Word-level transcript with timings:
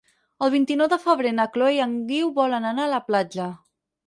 El 0.45 0.51
vint-i-nou 0.53 0.87
de 0.93 0.97
febrer 1.03 1.33
na 1.41 1.45
Chloé 1.57 1.75
i 1.75 1.83
en 1.85 1.93
Guiu 2.09 2.33
volen 2.41 2.67
anar 2.71 2.89
a 2.89 2.93
la 2.97 3.03
platja. 3.13 3.47